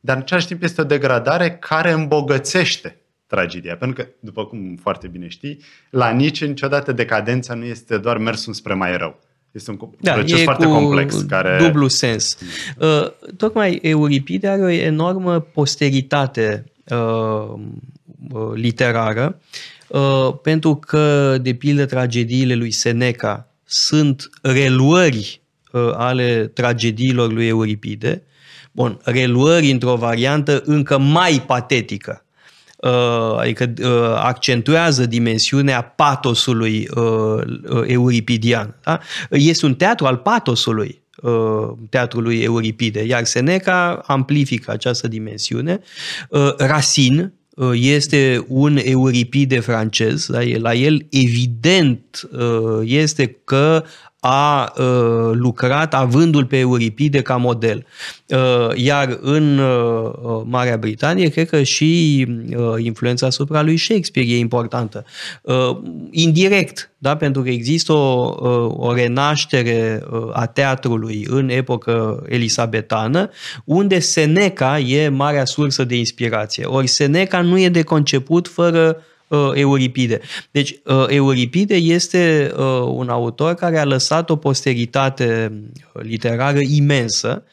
Dar 0.00 0.16
în 0.16 0.22
același 0.22 0.46
timp 0.46 0.62
este 0.62 0.80
o 0.80 0.84
degradare 0.84 1.50
care 1.50 1.90
îmbogățește 1.90 2.96
tragedia. 3.26 3.76
Pentru 3.76 4.02
că, 4.02 4.10
după 4.20 4.46
cum 4.46 4.76
foarte 4.76 5.06
bine 5.06 5.28
știi, 5.28 5.60
la 5.90 6.10
nici 6.10 6.44
niciodată 6.44 6.92
decadența 6.92 7.54
nu 7.54 7.64
este 7.64 7.98
doar 7.98 8.18
mersul 8.18 8.52
spre 8.52 8.74
mai 8.74 8.96
rău 8.96 9.20
este 9.52 9.70
un 9.70 9.78
da, 10.00 10.12
proces 10.12 10.40
e 10.40 10.42
foarte 10.42 10.64
cu 10.64 10.72
complex. 10.72 11.14
Care... 11.28 11.58
dublu 11.64 11.88
sens. 11.88 12.36
Uh, 12.78 13.10
tocmai 13.36 13.78
Euripide 13.82 14.48
are 14.48 14.62
o 14.62 14.68
enormă 14.68 15.40
posteritate 15.40 16.64
uh, 16.88 17.54
uh, 18.32 18.52
literară, 18.54 19.40
uh, 19.88 20.34
pentru 20.42 20.74
că, 20.74 21.38
de 21.42 21.54
pildă, 21.54 21.86
tragediile 21.86 22.54
lui 22.54 22.70
Seneca 22.70 23.48
sunt 23.64 24.30
reluări 24.42 25.40
uh, 25.72 25.90
ale 25.94 26.46
tragediilor 26.46 27.32
lui 27.32 27.46
Euripide, 27.46 28.22
Bun, 28.72 29.00
reluări 29.04 29.70
într-o 29.70 29.96
variantă 29.96 30.62
încă 30.64 30.98
mai 30.98 31.42
patetică. 31.46 32.21
Uh, 32.82 33.38
adică 33.38 33.72
uh, 33.82 34.14
accentuează 34.16 35.06
dimensiunea 35.06 35.82
patosului 35.82 36.88
uh, 36.94 37.42
euripidian. 37.86 38.76
Da? 38.84 39.00
Este 39.30 39.66
un 39.66 39.74
teatru 39.74 40.06
al 40.06 40.16
patosului 40.16 41.00
teatrului 41.88 42.40
Euripide, 42.40 43.04
iar 43.04 43.24
Seneca 43.24 44.02
amplifică 44.06 44.70
această 44.70 45.08
dimensiune. 45.08 45.80
Racine, 46.56 47.32
este 47.72 48.44
un 48.48 48.78
Euripide 48.82 49.60
francez, 49.60 50.26
da? 50.26 50.38
la 50.58 50.74
el 50.74 51.06
evident 51.10 52.28
este 52.82 53.40
că 53.44 53.84
a 54.24 54.72
uh, 54.76 55.30
lucrat 55.32 55.94
avându-l 55.94 56.44
pe 56.44 56.58
Euripide 56.58 57.22
ca 57.22 57.36
model. 57.36 57.86
Uh, 58.26 58.68
iar 58.74 59.18
în 59.20 59.58
uh, 59.58 60.42
Marea 60.44 60.76
Britanie, 60.76 61.28
cred 61.28 61.48
că 61.48 61.62
și 61.62 62.20
influența 62.78 63.26
asupra 63.26 63.62
lui 63.62 63.76
Shakespeare 63.76 64.28
e 64.28 64.38
importantă. 64.38 65.04
Indirect, 66.10 66.90
da? 66.98 67.16
pentru 67.16 67.42
că 67.42 67.48
există 67.48 67.92
o, 67.92 68.34
o 68.76 68.94
renaștere 68.94 70.02
a 70.32 70.46
teatrului 70.46 71.26
în 71.30 71.48
epocă 71.48 72.22
elisabetană, 72.28 73.30
unde 73.64 73.98
Seneca 73.98 74.78
e 74.78 75.08
marea 75.08 75.44
sursă 75.44 75.84
de 75.84 75.96
inspirație. 75.96 76.64
Ori 76.64 76.86
Seneca 76.86 77.40
nu 77.40 77.58
e 77.58 77.68
de 77.68 77.82
conceput 77.82 78.48
fără 78.48 78.96
uh, 78.98 79.02
Euripide. 79.54 80.20
Deci 80.50 80.74
uh, 80.84 81.04
Euripide 81.08 81.74
este 81.74 82.52
uh, 82.56 82.64
un 82.94 83.08
autor 83.08 83.54
care 83.54 83.78
a 83.78 83.84
lăsat 83.84 84.30
o 84.30 84.36
posteritate 84.36 85.52
literară 85.92 86.58
imensă 86.60 87.44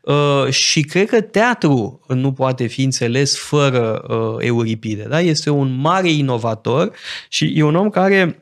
uh, 0.00 0.50
și 0.50 0.80
cred 0.80 1.08
că 1.08 1.20
teatru 1.20 2.00
nu 2.08 2.32
poate 2.32 2.66
fi 2.66 2.82
înțeles 2.82 3.38
fără 3.38 4.04
uh, 4.08 4.36
Euripide. 4.46 5.06
Da? 5.08 5.20
Este 5.20 5.50
un 5.50 5.76
mare 5.80 6.10
inovator 6.10 6.92
și 7.28 7.52
e 7.56 7.62
un 7.62 7.76
om 7.76 7.90
care 7.90 8.41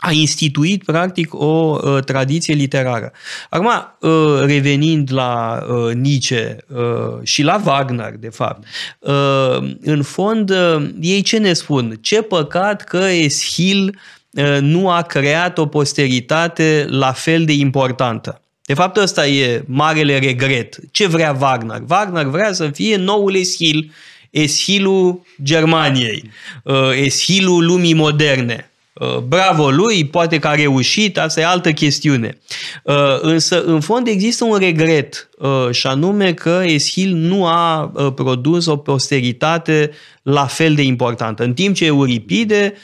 a 0.00 0.10
instituit 0.12 0.84
practic 0.84 1.34
o 1.34 1.78
uh, 1.82 2.04
tradiție 2.04 2.54
literară. 2.54 3.12
Acum, 3.50 3.70
uh, 4.00 4.40
revenind 4.44 5.12
la 5.12 5.62
uh, 5.68 5.94
Nietzsche 5.94 6.56
uh, 6.68 6.78
și 7.22 7.42
la 7.42 7.62
Wagner, 7.64 8.14
de 8.18 8.28
fapt, 8.28 8.66
uh, 8.98 9.72
în 9.80 10.02
fond, 10.02 10.50
uh, 10.50 10.88
ei 11.00 11.22
ce 11.22 11.38
ne 11.38 11.52
spun? 11.52 11.98
Ce 12.00 12.22
păcat 12.22 12.84
că 12.84 12.96
Eschil 12.96 13.98
uh, 14.30 14.58
nu 14.60 14.90
a 14.90 15.02
creat 15.02 15.58
o 15.58 15.66
posteritate 15.66 16.86
la 16.88 17.12
fel 17.12 17.44
de 17.44 17.52
importantă. 17.52 18.40
De 18.64 18.74
fapt, 18.74 18.96
ăsta 18.96 19.26
e 19.26 19.64
marele 19.66 20.18
regret. 20.18 20.78
Ce 20.90 21.06
vrea 21.06 21.36
Wagner? 21.40 21.82
Wagner 21.88 22.24
vrea 22.24 22.52
să 22.52 22.68
fie 22.68 22.96
noul 22.96 23.34
Eschil, 23.34 23.92
Eschilul 24.30 25.26
Germaniei, 25.42 26.30
uh, 26.64 26.90
Eschilul 26.94 27.64
lumii 27.64 27.94
moderne. 27.94 28.70
Uh, 29.00 29.16
bravo 29.16 29.70
lui, 29.70 30.04
poate 30.06 30.38
că 30.38 30.48
a 30.48 30.54
reușit, 30.54 31.18
asta 31.18 31.40
e 31.40 31.46
altă 31.46 31.72
chestiune. 31.72 32.38
Uh, 32.84 32.94
însă, 33.20 33.62
în 33.62 33.80
fond, 33.80 34.06
există 34.06 34.44
un 34.44 34.58
regret, 34.58 35.28
uh, 35.38 35.70
și 35.70 35.86
anume 35.86 36.32
că 36.32 36.62
Eschil 36.64 37.14
nu 37.14 37.46
a 37.46 37.92
produs 38.14 38.66
o 38.66 38.76
posteritate 38.76 39.90
la 40.22 40.46
fel 40.46 40.74
de 40.74 40.82
importantă. 40.82 41.44
În 41.44 41.52
timp 41.52 41.74
ce 41.74 41.84
Euripide, 41.86 42.74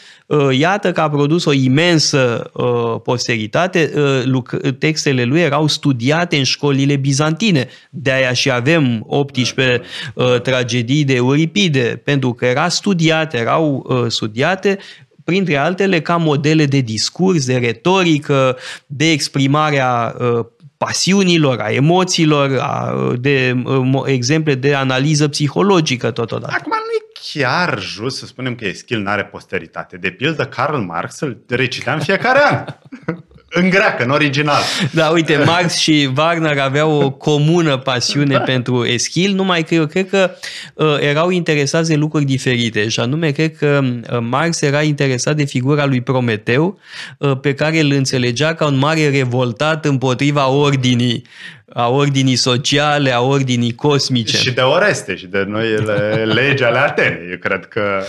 iată 0.50 0.92
că 0.92 1.00
a 1.00 1.10
produs 1.10 1.44
o 1.44 1.52
imensă 1.52 2.50
posteritate, 3.02 3.92
textele 4.78 5.24
lui 5.24 5.40
erau 5.40 5.66
studiate 5.66 6.36
în 6.36 6.44
școlile 6.44 6.96
bizantine. 6.96 7.68
De 7.90 8.12
aia 8.12 8.32
și 8.32 8.50
avem 8.50 9.04
18 9.06 9.82
tragedii 10.42 11.04
de 11.04 11.14
Euripide, 11.14 12.00
pentru 12.04 12.32
că 12.32 12.46
era 12.46 12.68
studiate, 12.68 13.38
erau 13.38 13.86
studiate 14.08 14.78
printre 15.26 15.56
altele 15.56 16.00
ca 16.00 16.16
modele 16.16 16.66
de 16.66 16.80
discurs, 16.80 17.46
de 17.46 17.56
retorică, 17.56 18.56
de 18.86 19.10
exprimare 19.10 19.80
a 19.80 20.14
uh, 20.18 20.44
pasiunilor, 20.76 21.60
a 21.60 21.70
emoțiilor, 21.70 22.58
a, 22.60 22.94
de 23.18 23.62
uh, 23.64 24.02
exemple 24.04 24.54
de 24.54 24.74
analiză 24.74 25.28
psihologică 25.28 26.10
totodată. 26.10 26.54
Acum 26.58 26.72
nu 26.72 26.92
e 26.98 27.06
chiar 27.32 27.78
just 27.80 28.16
să 28.16 28.26
spunem 28.26 28.54
că 28.54 28.64
Eschil 28.64 28.98
nu 28.98 29.10
are 29.10 29.24
posteritate. 29.24 29.96
De 29.96 30.10
pildă, 30.10 30.44
Karl 30.44 30.76
Marx 30.76 31.20
îl 31.20 31.44
recita 31.48 31.92
în 31.92 32.00
fiecare 32.00 32.38
an. 32.50 32.64
în 33.48 33.70
greacă, 33.70 34.02
în 34.04 34.10
original. 34.10 34.62
Da, 34.92 35.08
uite, 35.08 35.36
Marx 35.44 35.76
și 35.76 36.10
Wagner 36.16 36.58
aveau 36.58 37.02
o 37.02 37.10
comună 37.10 37.76
pasiune 37.76 38.34
da. 38.34 38.40
pentru 38.40 38.84
Eschil, 38.84 39.34
numai 39.34 39.62
că 39.62 39.74
eu 39.74 39.86
cred 39.86 40.08
că 40.08 40.30
uh, 40.74 40.96
erau 41.00 41.30
interesați 41.30 41.88
de 41.88 41.94
lucruri 41.94 42.24
diferite 42.24 42.88
și 42.88 43.00
anume 43.00 43.30
cred 43.30 43.56
că 43.56 43.80
uh, 43.82 44.18
Marx 44.20 44.60
era 44.60 44.82
interesat 44.82 45.36
de 45.36 45.44
figura 45.44 45.86
lui 45.86 46.00
Prometeu, 46.00 46.78
uh, 47.18 47.38
pe 47.40 47.54
care 47.54 47.80
îl 47.80 47.90
înțelegea 47.90 48.54
ca 48.54 48.66
un 48.66 48.78
mare 48.78 49.10
revoltat 49.10 49.84
împotriva 49.84 50.48
ordinii 50.48 51.24
a 51.76 51.88
ordinii 51.88 52.36
sociale, 52.36 53.12
a 53.12 53.20
ordinii 53.20 53.74
cosmice. 53.74 54.36
Și 54.36 54.52
de 54.52 54.60
Oreste 54.60 55.16
și 55.16 55.26
de 55.26 55.44
noile 55.48 56.24
legi 56.24 56.64
ale 56.68 56.78
Atene. 56.78 57.26
Eu 57.30 57.36
cred 57.36 57.66
că 57.66 58.02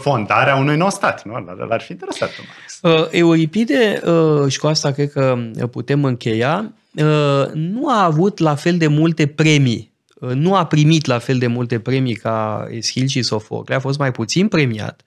fondarea 0.00 0.56
unui 0.56 0.76
nou 0.76 0.90
stat, 0.90 1.24
nu? 1.24 1.32
L-ar 1.68 1.80
fi 1.80 1.92
interesat 1.92 2.30
Marx. 2.38 3.00
Uh, 3.00 3.08
Euripide, 3.10 4.00
uh, 4.04 4.50
și 4.50 4.58
cu 4.58 4.66
asta 4.66 4.90
cred 4.90 5.12
că 5.12 5.38
putem 5.70 6.04
încheia, 6.04 6.72
uh, 6.94 7.46
nu 7.52 7.88
a 7.88 8.04
avut 8.04 8.38
la 8.38 8.54
fel 8.54 8.76
de 8.76 8.86
multe 8.86 9.26
premii 9.26 9.87
nu 10.34 10.54
a 10.54 10.66
primit 10.66 11.06
la 11.06 11.18
fel 11.18 11.38
de 11.38 11.46
multe 11.46 11.78
premii 11.78 12.14
ca 12.14 12.66
Eschil 12.70 13.06
și 13.06 13.22
Sofocle, 13.22 13.74
a 13.74 13.80
fost 13.80 13.98
mai 13.98 14.12
puțin 14.12 14.48
premiat. 14.48 15.02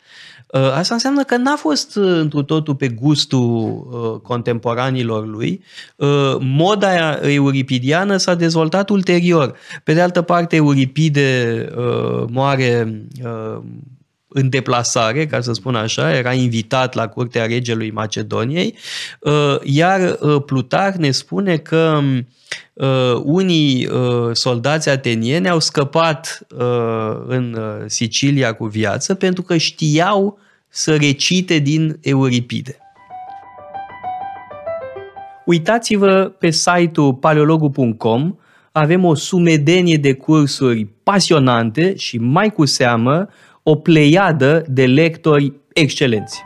Uh, 0.52 0.62
asta 0.62 0.94
înseamnă 0.94 1.24
că 1.24 1.38
n-a 1.38 1.56
fost 1.56 1.96
uh, 1.96 2.06
întru 2.06 2.44
totul 2.44 2.76
pe 2.76 2.88
gustul 2.88 3.88
uh, 3.92 4.22
contemporanilor 4.22 5.28
lui. 5.28 5.64
Moda 6.40 7.20
euripidiană 7.28 8.18
s-a 8.18 8.36
dezvoltat 8.36 8.90
ulterior. 8.90 9.56
Pe 9.84 9.94
de 9.94 10.02
altă 10.02 10.22
parte, 10.22 10.56
Euripide 10.56 11.70
moare 12.28 13.04
în 14.34 14.50
deplasare, 14.50 15.26
ca 15.26 15.42
să 15.42 15.54
spun 15.54 15.76
așa, 15.76 16.16
era 16.16 16.34
invitat 16.34 16.94
la 16.94 17.08
curtea 17.08 17.46
regelui 17.46 17.92
Macedoniei, 17.92 18.76
iar 19.64 20.18
Plutar 20.46 20.94
ne 20.94 21.12
spune 21.12 21.58
că 21.58 22.00
unii 23.24 23.90
soldați 24.32 24.90
atenieni 24.90 25.50
au 25.50 25.60
scăpat 25.60 26.48
în 27.28 27.58
Sicilia 27.86 28.54
cu 28.54 28.66
viață 28.66 29.16
pentru 29.16 29.42
că 29.42 29.58
știau 29.58 30.40
să 30.68 30.96
recite 30.96 31.58
din 31.58 31.98
Euripide. 32.02 32.76
Uitați-vă 35.46 36.34
pe 36.40 36.50
site-ul 36.50 37.14
paleologu.com, 37.14 38.36
avem 38.72 39.06
o 39.06 39.16
sumedenie 39.16 39.98
de 39.98 40.14
cursuri 40.14 40.88
pasionante 41.04 41.96
și 41.96 42.18
mai 42.18 42.50
cu 42.50 42.66
seamă 42.66 43.30
o 43.64 43.76
pleiadă 43.76 44.64
de 44.68 44.86
lectori 44.86 45.54
excelenți. 45.74 46.44